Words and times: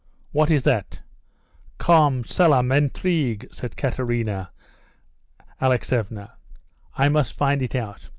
"What 0.31 0.49
is 0.49 0.65
it? 0.65 0.99
Comme 1.77 2.23
cela 2.23 2.63
m'intrigue," 2.63 3.47
said 3.51 3.77
Katerina 3.77 4.49
Alexeevna. 5.61 6.31
"I 6.95 7.07
must 7.07 7.33
find 7.37 7.61
it 7.61 7.75
out. 7.75 8.09